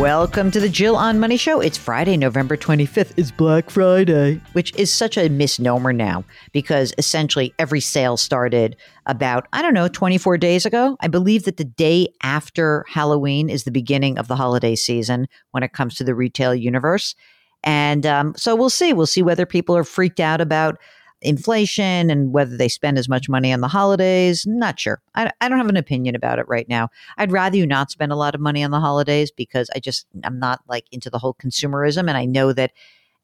[0.00, 1.60] Welcome to the Jill on Money Show.
[1.60, 3.12] It's Friday, November 25th.
[3.18, 9.46] It's Black Friday, which is such a misnomer now because essentially every sale started about,
[9.52, 10.96] I don't know, 24 days ago.
[11.00, 15.62] I believe that the day after Halloween is the beginning of the holiday season when
[15.62, 17.14] it comes to the retail universe.
[17.62, 18.94] And um, so we'll see.
[18.94, 20.78] We'll see whether people are freaked out about
[21.22, 24.46] inflation and whether they spend as much money on the holidays.
[24.46, 25.02] Not sure.
[25.14, 26.88] I, I don't have an opinion about it right now.
[27.18, 30.06] I'd rather you not spend a lot of money on the holidays because I just,
[30.24, 32.08] I'm not like into the whole consumerism.
[32.08, 32.72] And I know that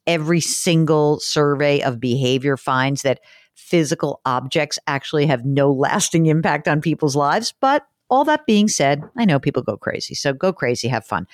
[0.06, 3.20] every single survey of behavior finds that
[3.54, 7.54] physical objects actually have no lasting impact on people's lives.
[7.60, 10.14] But all that being said, I know people go crazy.
[10.14, 11.26] So go crazy, have fun.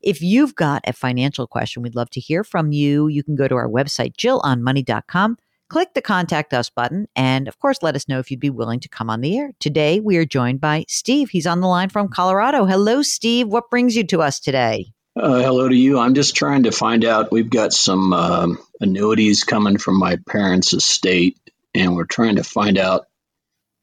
[0.00, 3.08] If you've got a financial question, we'd love to hear from you.
[3.08, 5.38] You can go to our website, jillonmoney.com
[5.70, 8.80] click the contact us button and of course let us know if you'd be willing
[8.80, 9.52] to come on the air.
[9.60, 11.30] Today we are joined by steve.
[11.30, 12.66] He's on the line from colorado.
[12.66, 13.46] Hello steve.
[13.46, 14.92] What brings you to us today?
[15.16, 15.98] Uh, hello to you.
[15.98, 17.32] I'm just trying to find out.
[17.32, 21.38] We've got some um, annuities coming from my parents estate
[21.72, 23.06] and we're trying to find out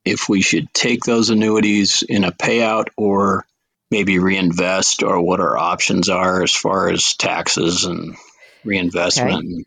[0.03, 3.45] if we should take those annuities in a payout or
[3.89, 8.17] maybe reinvest or what our options are as far as taxes and
[8.65, 9.65] reinvestment okay.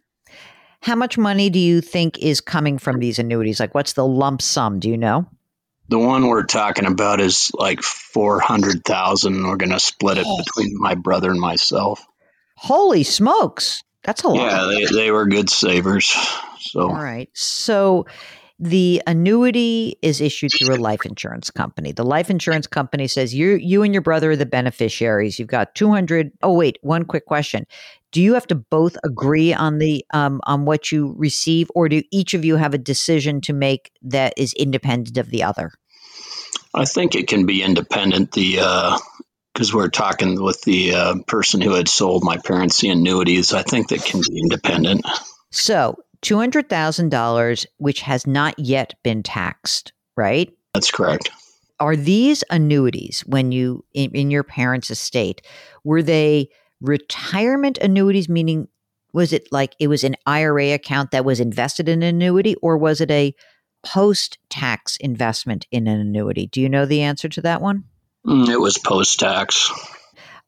[0.82, 3.60] How much money do you think is coming from these annuities?
[3.60, 4.80] Like, what's the lump sum?
[4.80, 5.26] Do you know?
[5.88, 9.46] The one we're talking about is like four hundred thousand.
[9.46, 10.38] We're going to split it oh.
[10.38, 12.06] between my brother and myself.
[12.54, 14.36] Holy smokes, that's a lot.
[14.36, 16.14] Yeah, they they were good savers.
[16.60, 18.06] So all right, so
[18.62, 21.92] the annuity is issued through a life insurance company.
[21.92, 25.38] The life insurance company says you you and your brother are the beneficiaries.
[25.38, 27.66] You've got 200 Oh wait, one quick question.
[28.12, 32.02] Do you have to both agree on the um, on what you receive or do
[32.10, 35.70] each of you have a decision to make that is independent of the other?
[36.74, 38.32] I think it can be independent.
[38.32, 38.56] The
[39.54, 43.54] because uh, we're talking with the uh, person who had sold my parents the annuities,
[43.54, 45.06] I think that can be independent.
[45.50, 50.52] So $200,000, which has not yet been taxed, right?
[50.74, 51.30] That's correct.
[51.78, 55.40] Are these annuities, when you, in, in your parents' estate,
[55.82, 56.50] were they
[56.80, 58.68] retirement annuities, meaning
[59.12, 62.76] was it like it was an IRA account that was invested in an annuity, or
[62.76, 63.34] was it a
[63.82, 66.46] post tax investment in an annuity?
[66.46, 67.84] Do you know the answer to that one?
[68.26, 69.70] Mm, it was post tax.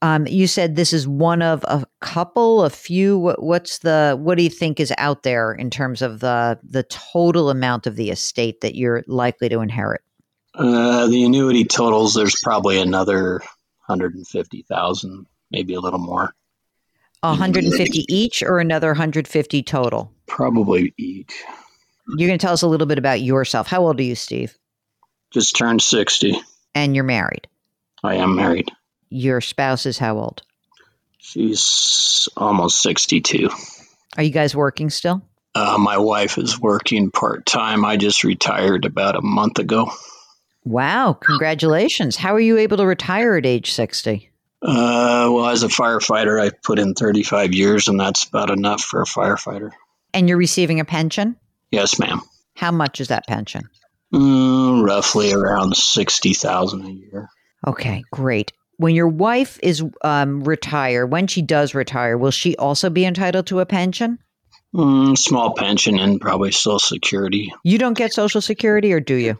[0.03, 3.35] Um, you said this is one of a couple, a few.
[3.39, 4.19] What's the?
[4.21, 7.95] What do you think is out there in terms of the the total amount of
[7.95, 10.03] the estate that you're likely to inherit?
[10.55, 12.15] Uh, the annuity totals.
[12.15, 13.41] There's probably another
[13.79, 16.35] hundred and fifty thousand, maybe a little more.
[17.23, 20.13] 150 each, or another 150 total?
[20.27, 21.33] Probably each.
[22.17, 23.69] You're going to tell us a little bit about yourself.
[23.69, 24.59] How old are you, Steve?
[25.31, 26.37] Just turned 60.
[26.75, 27.47] And you're married?
[28.03, 28.73] I am married.
[29.13, 30.43] Your spouse is how old?
[31.19, 33.51] She's almost 62.
[34.17, 35.23] Are you guys working still?
[35.55, 37.85] Uh, my wife is working part time.
[37.85, 39.93] I just retired about a month ago.
[40.65, 42.17] Wow, congratulations.
[42.17, 44.31] How are you able to retire at age 60?
[44.63, 49.03] Uh, well, as a firefighter, I put in 35 years, and that's about enough for
[49.03, 49.73] a firefighter.
[50.15, 51.37] And you're receiving a pension?
[51.71, 52.23] Yes, ma'am.
[52.57, 53.69] How much is that pension?
[54.15, 57.29] Mm, roughly around 60000 a year.
[57.67, 58.53] Okay, great.
[58.83, 63.47] When your wife is um, retired, when she does retire, will she also be entitled
[63.47, 64.19] to a pension?
[64.75, 67.53] Mm, small pension and probably Social Security.
[67.63, 69.39] You don't get Social Security, or do you?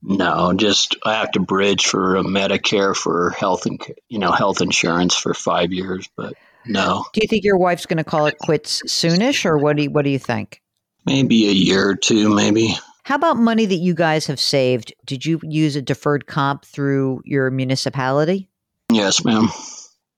[0.00, 5.16] No, just I have to bridge for Medicare for health and you know health insurance
[5.16, 7.04] for five years, but no.
[7.12, 9.90] Do you think your wife's going to call it quits soonish, or what do you,
[9.90, 10.62] what do you think?
[11.04, 12.76] Maybe a year or two, maybe.
[13.02, 14.94] How about money that you guys have saved?
[15.04, 18.50] Did you use a deferred comp through your municipality?
[18.94, 19.48] Yes, ma'am.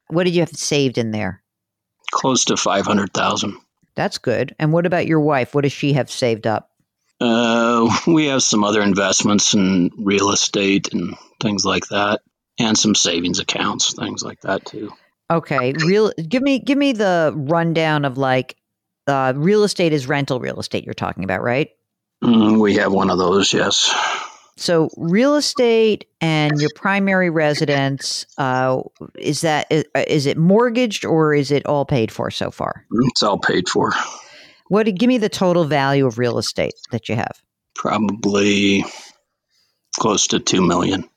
[0.09, 1.43] What did you have saved in there?
[2.13, 3.57] Close to five hundred thousand.
[3.95, 4.55] That's good.
[4.59, 5.55] And what about your wife?
[5.55, 6.71] What does she have saved up?
[7.21, 12.21] Uh, we have some other investments in real estate and things like that,
[12.59, 14.93] and some savings accounts, things like that too.
[15.31, 16.13] Okay, real.
[16.29, 18.57] Give me give me the rundown of like
[19.07, 20.85] uh, real estate is rental real estate.
[20.85, 21.71] You're talking about, right?
[22.23, 23.95] Mm, we have one of those, yes.
[24.59, 28.81] So, real estate and your primary residence uh,
[29.19, 32.87] is that is, is it mortgaged or is it all paid for so far?
[33.11, 33.93] It's all paid for.
[34.69, 34.87] What?
[34.95, 37.43] Give me the total value of real estate that you have.
[37.75, 38.85] Probably
[39.99, 41.09] close to two million.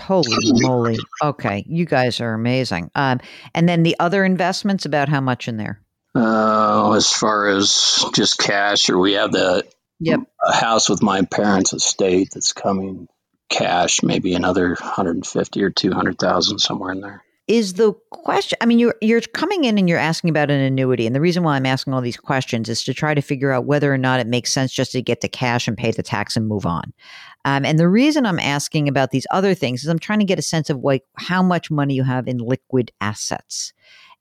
[0.00, 0.30] Holy
[0.62, 0.98] moly!
[1.22, 2.90] Okay, you guys are amazing.
[2.94, 3.20] Um,
[3.54, 5.82] and then the other investments, about how much in there?
[6.14, 9.64] Uh, as far as just cash, or we have the
[10.04, 10.20] Yep.
[10.44, 13.08] a house with my parents' estate that's coming
[13.48, 17.22] cash, maybe another 150 or 200,000 somewhere in there.
[17.48, 21.06] Is the question I mean you're you're coming in and you're asking about an annuity
[21.06, 23.66] and the reason why I'm asking all these questions is to try to figure out
[23.66, 26.36] whether or not it makes sense just to get the cash and pay the tax
[26.36, 26.92] and move on.
[27.44, 30.38] Um, and the reason I'm asking about these other things is I'm trying to get
[30.38, 33.72] a sense of like how much money you have in liquid assets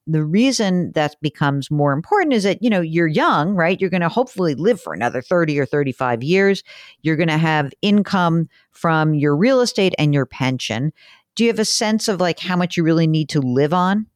[0.08, 3.80] the reason that becomes more important is that you know you're young right?
[3.80, 6.64] You're going to hopefully live for another 30 or 35 years.
[7.02, 10.92] You're going to have income from your real estate and your pension.
[11.36, 14.08] Do you have a sense of like how much you really need to live on?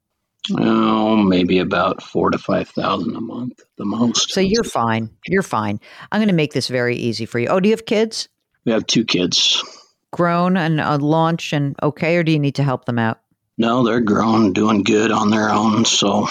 [0.51, 5.09] Oh maybe about four to five thousand a month the most so you're fine.
[5.27, 5.79] You're fine.
[6.11, 7.47] I'm going to make this very easy for you.
[7.47, 8.29] Oh do you have kids?
[8.63, 9.63] We have two kids.
[10.11, 13.19] Grown and uh, launch and okay or do you need to help them out
[13.57, 15.85] no, they're grown, doing good on their own.
[15.85, 16.27] So,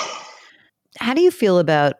[0.98, 1.96] how do you feel about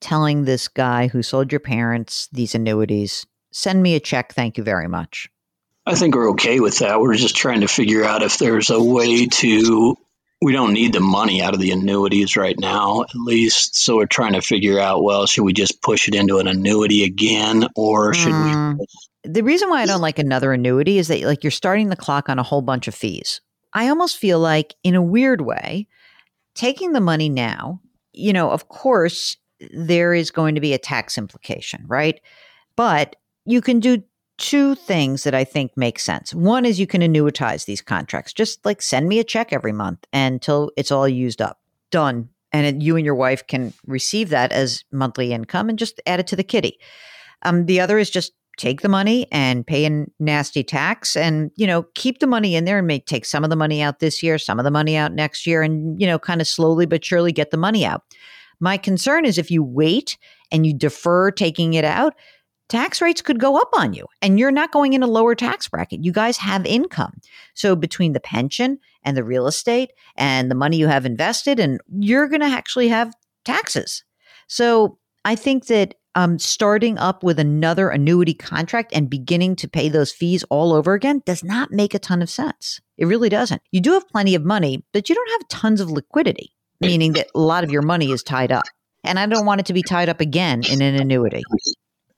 [0.00, 4.64] telling this guy who sold your parents these annuities, send me a check, thank you
[4.64, 5.28] very much?
[5.86, 7.00] I think we're okay with that.
[7.00, 9.96] We're just trying to figure out if there's a way to.
[10.42, 13.74] We don't need the money out of the annuities right now, at least.
[13.74, 17.04] So we're trying to figure out well, should we just push it into an annuity
[17.04, 18.76] again or should mm.
[18.78, 18.86] we?
[19.24, 22.28] The reason why I don't like another annuity is that like you're starting the clock
[22.28, 23.40] on a whole bunch of fees.
[23.76, 25.86] I almost feel like, in a weird way,
[26.54, 27.82] taking the money now,
[28.14, 29.36] you know, of course,
[29.70, 32.18] there is going to be a tax implication, right?
[32.74, 34.02] But you can do
[34.38, 36.34] two things that I think make sense.
[36.34, 38.32] One is you can annuitize these contracts.
[38.32, 41.60] Just like send me a check every month until it's all used up.
[41.90, 42.30] Done.
[42.52, 46.26] And you and your wife can receive that as monthly income and just add it
[46.28, 46.78] to the kitty.
[47.42, 51.66] Um, the other is just take the money and pay a nasty tax and you
[51.66, 54.22] know keep the money in there and make take some of the money out this
[54.22, 57.04] year some of the money out next year and you know kind of slowly but
[57.04, 58.02] surely get the money out.
[58.58, 60.16] My concern is if you wait
[60.50, 62.14] and you defer taking it out
[62.68, 65.68] tax rates could go up on you and you're not going in a lower tax
[65.68, 66.04] bracket.
[66.04, 67.20] You guys have income.
[67.54, 71.80] So between the pension and the real estate and the money you have invested and
[71.98, 73.14] you're going to actually have
[73.44, 74.02] taxes.
[74.48, 79.90] So i think that um, starting up with another annuity contract and beginning to pay
[79.90, 82.80] those fees all over again does not make a ton of sense.
[82.96, 83.60] It really doesn't.
[83.70, 87.28] You do have plenty of money, but you don't have tons of liquidity, meaning that
[87.34, 88.64] a lot of your money is tied up.
[89.04, 91.42] And I don't want it to be tied up again in an annuity.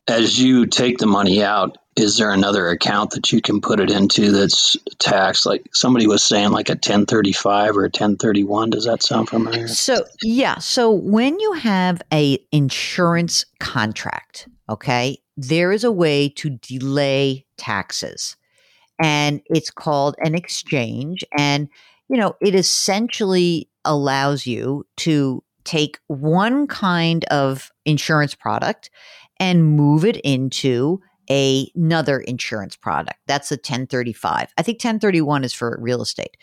[0.09, 3.91] As you take the money out, is there another account that you can put it
[3.91, 5.45] into that's taxed?
[5.45, 9.69] Like somebody was saying like a 1035 or a 1031 does that sound familiar?
[9.69, 10.59] So yeah.
[10.59, 18.37] So when you have a insurance contract okay there is a way to delay taxes.
[19.01, 21.25] And it's called an exchange.
[21.37, 21.69] And
[22.09, 28.91] you know it essentially allows you to take one kind of insurance product
[29.41, 33.19] and move it into a, another insurance product.
[33.27, 34.53] That's a 1035.
[34.57, 36.37] I think 1031 is for real estate.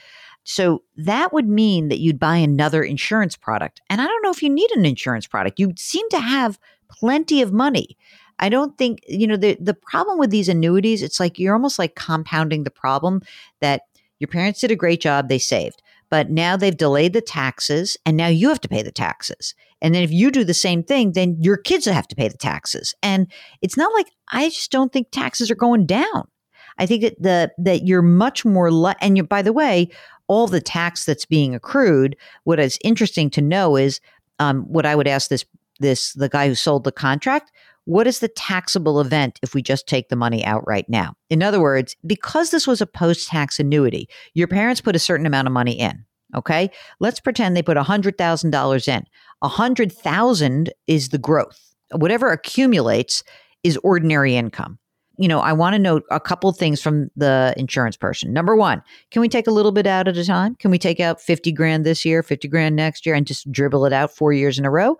[0.43, 3.81] So that would mean that you'd buy another insurance product.
[3.89, 5.59] And I don't know if you need an insurance product.
[5.59, 7.97] You seem to have plenty of money.
[8.37, 11.79] I don't think, you know, the the problem with these annuities, it's like you're almost
[11.79, 13.21] like compounding the problem
[13.61, 13.83] that
[14.19, 15.81] your parents did a great job, they saved.
[16.15, 19.53] But now they've delayed the taxes and now you have to pay the taxes.
[19.81, 22.37] And then if you do the same thing, then your kids have to pay the
[22.37, 22.95] taxes.
[23.03, 23.29] And
[23.61, 26.29] it's not like I just don't think taxes are going down.
[26.77, 29.89] I think that the that you're much more le- and you by the way,
[30.27, 32.15] all the tax that's being accrued.
[32.45, 33.99] What is interesting to know is
[34.39, 35.43] um, what I would ask this
[35.81, 37.51] this the guy who sold the contract.
[37.85, 41.15] What is the taxable event if we just take the money out right now?
[41.29, 45.25] In other words, because this was a post tax annuity, your parents put a certain
[45.25, 46.03] amount of money in.
[46.35, 49.05] Okay, let's pretend they put a hundred thousand dollars in.
[49.41, 51.75] A hundred thousand is the growth.
[51.91, 53.23] Whatever accumulates
[53.63, 54.79] is ordinary income
[55.17, 58.33] you know, I want to note a couple things from the insurance person.
[58.33, 58.81] Number one,
[59.11, 60.55] can we take a little bit out at a time?
[60.55, 63.85] Can we take out 50 grand this year, 50 grand next year, and just dribble
[63.85, 64.97] it out four years in a row?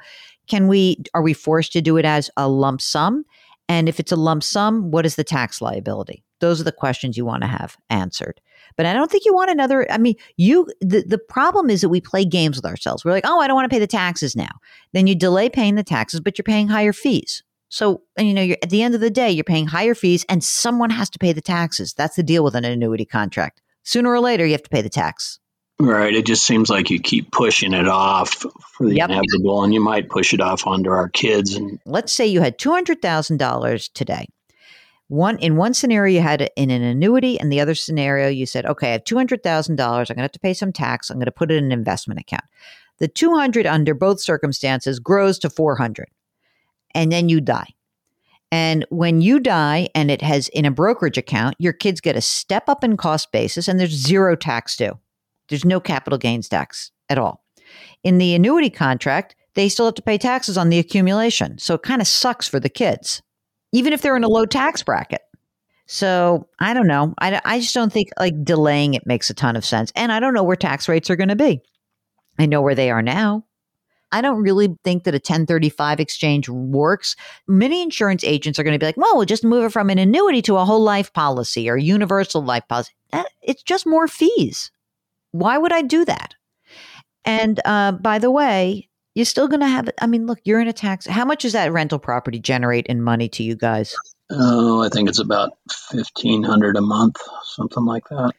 [0.48, 3.25] Can we, are we forced to do it as a lump sum?
[3.67, 6.24] And if it's a lump sum, what is the tax liability?
[6.39, 8.39] Those are the questions you want to have answered.
[8.77, 9.89] But I don't think you want another.
[9.91, 13.03] I mean, you, the, the problem is that we play games with ourselves.
[13.03, 14.51] We're like, oh, I don't want to pay the taxes now.
[14.93, 17.41] Then you delay paying the taxes, but you're paying higher fees.
[17.69, 20.43] So, you know, you're, at the end of the day, you're paying higher fees and
[20.43, 21.93] someone has to pay the taxes.
[21.93, 23.62] That's the deal with an annuity contract.
[23.84, 25.39] Sooner or later, you have to pay the tax.
[25.77, 26.13] Right.
[26.13, 29.10] It just seems like you keep pushing it off for the yep.
[29.10, 31.53] inevitable, and you might push it off onto our kids.
[31.53, 34.27] And let's say you had two hundred thousand dollars today.
[35.10, 38.45] One in one scenario, you had it in an annuity, and the other scenario, you
[38.45, 40.10] said, "Okay, I have two hundred thousand dollars.
[40.10, 41.10] I'm going to have to pay some tax.
[41.10, 42.45] I'm going to put it in an investment account."
[43.00, 46.07] The two hundred under both circumstances grows to four hundred
[46.95, 47.75] and then you die.
[48.51, 52.21] And when you die and it has in a brokerage account, your kids get a
[52.21, 54.97] step up in cost basis and there's zero tax due.
[55.49, 57.43] There's no capital gains tax at all.
[58.03, 61.57] In the annuity contract, they still have to pay taxes on the accumulation.
[61.57, 63.21] So it kind of sucks for the kids,
[63.73, 65.21] even if they're in a low tax bracket.
[65.87, 67.13] So I don't know.
[67.19, 69.91] I, I just don't think like delaying it makes a ton of sense.
[69.95, 71.61] And I don't know where tax rates are going to be.
[72.39, 73.45] I know where they are now.
[74.15, 77.17] I don't really think that a 1035 exchange works.
[77.48, 79.98] Many insurance agents are going to be like, well, we'll just move it from an
[79.98, 82.93] annuity to a whole life policy or universal life policy.
[83.41, 84.72] It's just more fees.
[85.34, 86.34] Why would I do that?
[87.25, 90.69] And uh, by the way, you're still going to have, I mean, look, you're in
[90.69, 91.05] a tax.
[91.05, 93.98] How much does that rental property generate in money to you guys?
[94.29, 95.57] Oh, I think it's about
[95.91, 98.31] 1500 a month, something like that.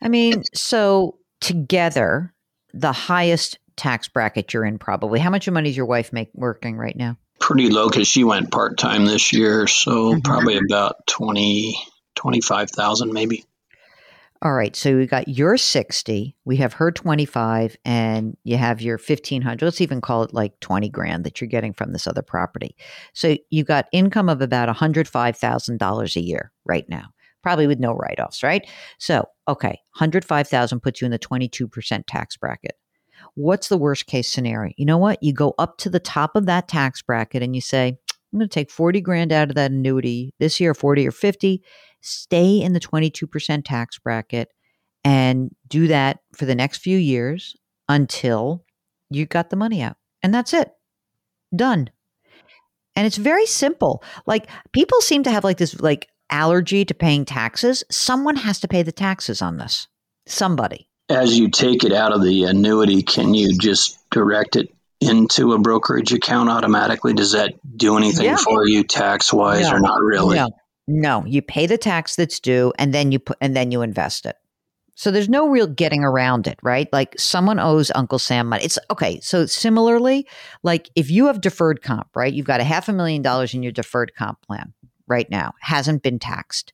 [0.00, 2.32] I mean, so together,
[2.72, 5.20] the highest tax bracket you're in probably.
[5.20, 7.16] How much money is your wife make working right now?
[7.40, 10.20] Pretty low because she went part time this year, so mm-hmm.
[10.20, 11.76] probably about 20,
[12.14, 13.44] 25,000 maybe.
[14.42, 18.98] All right, so we got your 60, we have her 25 and you have your
[18.98, 19.64] 1500.
[19.64, 22.76] Let's even call it like 20 grand that you're getting from this other property.
[23.14, 27.06] So you got income of about $105,000 a year right now.
[27.42, 28.68] Probably with no write-offs, right?
[28.98, 32.76] So, okay, 105,000 puts you in the 22% tax bracket.
[33.34, 34.72] What's the worst case scenario?
[34.76, 35.22] You know what?
[35.22, 37.88] You go up to the top of that tax bracket and you say,
[38.32, 41.62] I'm going to take 40 grand out of that annuity this year, 40 or 50,
[42.00, 44.48] stay in the 22% tax bracket
[45.04, 47.54] and do that for the next few years
[47.88, 48.64] until
[49.10, 49.96] you got the money out.
[50.22, 50.70] And that's it.
[51.54, 51.90] Done.
[52.96, 54.02] And it's very simple.
[54.26, 57.84] Like people seem to have like this like allergy to paying taxes.
[57.90, 59.88] Someone has to pay the taxes on this.
[60.26, 65.52] Somebody as you take it out of the annuity, can you just direct it into
[65.52, 67.12] a brokerage account automatically?
[67.12, 68.36] Does that do anything yeah.
[68.36, 69.76] for you tax wise no.
[69.76, 70.36] or not really?
[70.36, 70.48] No.
[70.86, 74.26] No, you pay the tax that's due and then you put and then you invest
[74.26, 74.36] it.
[74.96, 76.88] So there's no real getting around it, right?
[76.92, 78.64] Like someone owes Uncle Sam money.
[78.64, 79.18] It's okay.
[79.20, 80.28] So similarly,
[80.62, 82.32] like if you have deferred comp, right?
[82.32, 84.72] You've got a half a million dollars in your deferred comp plan
[85.08, 86.72] right now, hasn't been taxed.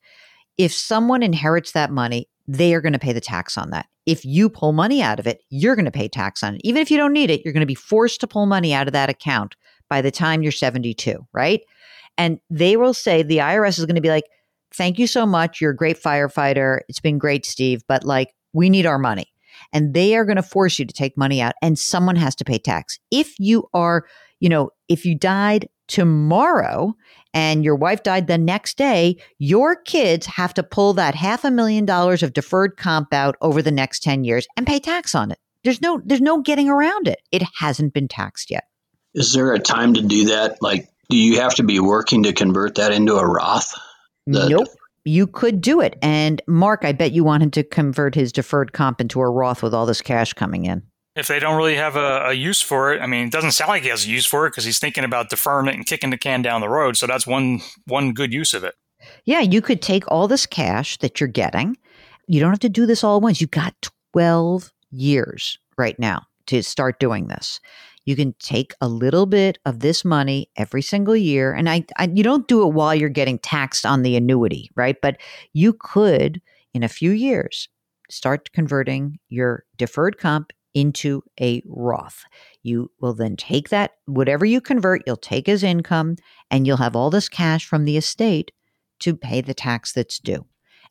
[0.58, 3.86] If someone inherits that money, they are going to pay the tax on that.
[4.06, 6.60] If you pull money out of it, you're going to pay tax on it.
[6.64, 8.88] Even if you don't need it, you're going to be forced to pull money out
[8.88, 9.54] of that account
[9.88, 11.60] by the time you're 72, right?
[12.18, 14.24] And they will say, the IRS is going to be like,
[14.74, 15.60] thank you so much.
[15.60, 16.80] You're a great firefighter.
[16.88, 19.26] It's been great, Steve, but like, we need our money.
[19.72, 22.44] And they are going to force you to take money out and someone has to
[22.44, 22.98] pay tax.
[23.12, 24.06] If you are,
[24.40, 26.94] you know, if you died tomorrow
[27.34, 31.50] and your wife died the next day, your kids have to pull that half a
[31.50, 35.30] million dollars of deferred comp out over the next 10 years and pay tax on
[35.30, 35.38] it.
[35.64, 37.20] There's no there's no getting around it.
[37.30, 38.64] It hasn't been taxed yet.
[39.14, 40.62] Is there a time to do that?
[40.62, 43.74] Like do you have to be working to convert that into a Roth?
[44.26, 44.68] The, nope.
[45.04, 45.98] You could do it.
[46.02, 49.74] And Mark, I bet you wanted to convert his deferred comp into a Roth with
[49.74, 50.82] all this cash coming in
[51.16, 53.68] if they don't really have a, a, use for it, I mean, it doesn't sound
[53.68, 56.10] like he has a use for it because he's thinking about deferring it and kicking
[56.10, 56.96] the can down the road.
[56.96, 58.74] So that's one one good use of it.
[59.24, 61.76] Yeah, you could take all this cash that you're getting.
[62.26, 63.40] You don't have to do this all at once.
[63.40, 67.60] You've got 12 years right now to start doing this.
[68.06, 71.52] you can take a little bit of this money every single year.
[71.52, 74.96] And I, I you don't do it while you're getting taxed on the annuity, right?
[75.00, 75.18] But
[75.52, 76.40] you could,
[76.72, 77.68] in a few years,
[78.10, 82.24] start converting your deferred comp into a Roth.
[82.62, 86.16] You will then take that, whatever you convert, you'll take as income,
[86.50, 88.52] and you'll have all this cash from the estate
[89.00, 90.46] to pay the tax that's due.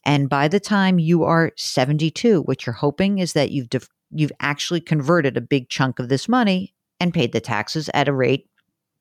[0.06, 4.32] And by the time you are 72, what you're hoping is that you've def- you've
[4.40, 8.50] actually converted a big chunk of this money and paid the taxes at a rate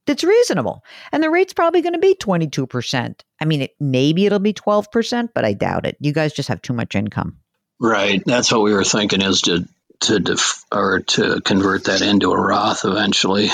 [0.06, 0.85] that's reasonable.
[1.12, 3.20] And the rate's probably going to be 22%.
[3.40, 5.97] I mean, it, maybe it'll be 12%, but I doubt it.
[6.00, 7.38] You guys just have too much income.
[7.80, 8.23] Right.
[8.25, 9.68] That's what we were thinking is to
[10.00, 13.50] to def- or to convert that into a Roth eventually.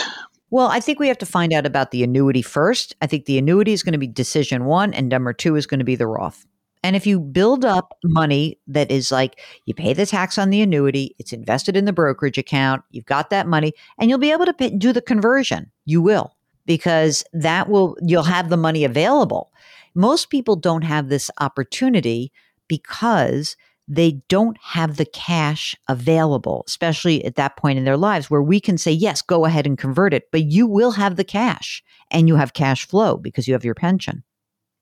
[0.51, 2.95] Well, I think we have to find out about the annuity first.
[3.03, 5.81] I think the annuity is going to be decision one, and number two is going
[5.81, 6.47] to be the Roth.
[6.85, 10.61] And if you build up money that is like you pay the tax on the
[10.61, 14.45] annuity, it's invested in the brokerage account, you've got that money, and you'll be able
[14.45, 15.73] to pay, do the conversion.
[15.87, 16.37] You will,
[16.67, 19.51] because that will, you'll have the money available.
[19.95, 22.33] Most people don't have this opportunity
[22.69, 28.43] because they don't have the cash available, especially at that point in their lives where
[28.43, 31.83] we can say, yes, go ahead and convert it, but you will have the cash
[32.11, 34.25] and you have cash flow because you have your pension.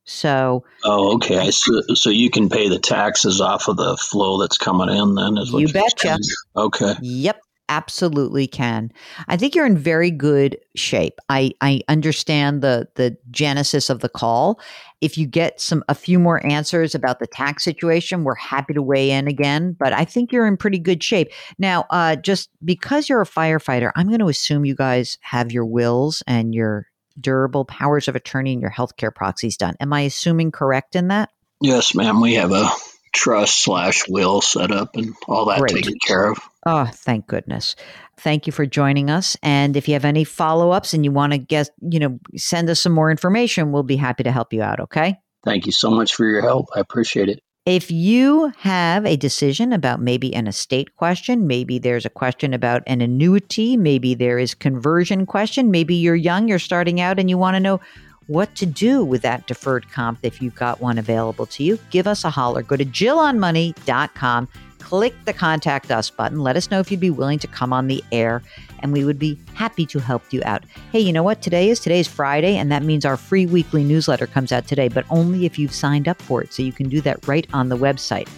[0.04, 1.50] So, oh, okay.
[1.50, 5.14] So, so you can pay the taxes off of the flow that's coming in.
[5.14, 6.18] Then is what you betcha.
[6.56, 6.94] Okay.
[7.00, 8.92] Yep absolutely can.
[9.28, 11.18] I think you're in very good shape.
[11.28, 14.60] I, I understand the the genesis of the call.
[15.00, 18.82] If you get some a few more answers about the tax situation, we're happy to
[18.82, 19.76] weigh in again.
[19.78, 21.86] But I think you're in pretty good shape now.
[21.90, 26.22] Uh, just because you're a firefighter, I'm going to assume you guys have your wills
[26.26, 26.86] and your
[27.20, 29.74] durable powers of attorney and your healthcare proxies done.
[29.80, 31.30] Am I assuming correct in that?
[31.60, 32.20] Yes, ma'am.
[32.20, 32.68] We have a
[33.12, 35.74] trust slash will set up and all that Great.
[35.74, 36.38] taken care of.
[36.66, 37.76] Oh, thank goodness.
[38.18, 39.36] Thank you for joining us.
[39.42, 42.70] And if you have any follow ups and you want to get, you know, send
[42.70, 44.80] us some more information, we'll be happy to help you out.
[44.80, 45.16] Okay.
[45.44, 46.66] Thank you so much for your help.
[46.74, 47.40] I appreciate it.
[47.64, 52.82] If you have a decision about maybe an estate question, maybe there's a question about
[52.88, 57.38] an annuity, maybe there is conversion question, maybe you're young, you're starting out and you
[57.38, 57.80] want to know
[58.26, 62.06] what to do with that deferred comp if you've got one available to you, give
[62.06, 62.62] us a holler.
[62.62, 66.40] Go to jillonmoney.com, click the contact us button.
[66.40, 68.42] Let us know if you'd be willing to come on the air,
[68.80, 70.64] and we would be happy to help you out.
[70.92, 71.80] Hey, you know what today is?
[71.80, 75.58] Today's Friday, and that means our free weekly newsletter comes out today, but only if
[75.58, 76.52] you've signed up for it.
[76.52, 78.28] So you can do that right on the website.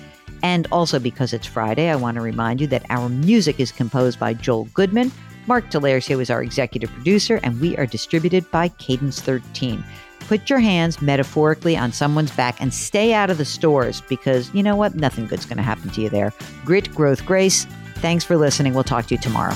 [0.42, 4.20] And also because it's Friday, I want to remind you that our music is composed
[4.20, 5.10] by Joel Goodman.
[5.46, 9.84] Mark Delarcio is our executive producer, and we are distributed by Cadence 13.
[10.20, 14.62] Put your hands metaphorically on someone's back and stay out of the stores because you
[14.62, 14.94] know what?
[14.94, 16.32] Nothing good's going to happen to you there.
[16.64, 17.66] Grit, growth, grace.
[17.96, 18.72] Thanks for listening.
[18.72, 19.54] We'll talk to you tomorrow.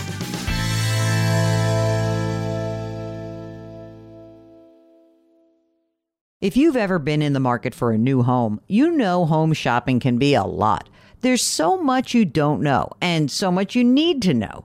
[6.43, 10.01] If you've ever been in the market for a new home, you know home shopping
[10.01, 10.89] can be a lot.
[11.23, 14.65] There's so much you don't know and so much you need to know.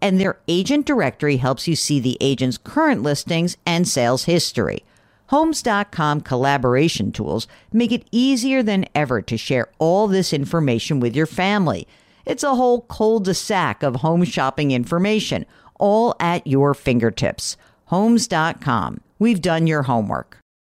[0.00, 4.84] and their agent directory helps you see the agent's current listings and sales history.
[5.26, 11.26] Homes.com collaboration tools make it easier than ever to share all this information with your
[11.26, 11.86] family.
[12.24, 15.44] It's a whole cul-de-sac of home shopping information,
[15.78, 17.56] all at your fingertips.
[17.86, 19.00] Homes.com.
[19.18, 20.37] We've done your homework.